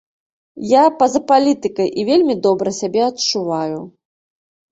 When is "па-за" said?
1.01-1.21